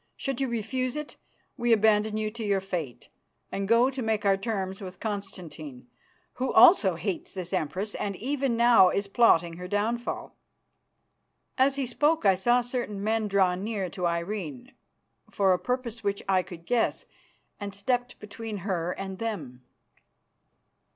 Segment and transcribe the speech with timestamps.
[0.17, 1.15] Should you refuse it,
[1.57, 3.09] we abandon you to your fate,
[3.51, 5.89] and go to make our terms with Constantine,
[6.33, 10.35] who also hates this Empress and even now is plotting her downfall."
[11.55, 14.71] As he spoke I saw certain men draw near to Irene
[15.29, 17.05] for a purpose which I could guess,
[17.59, 19.61] and stepped between her and them.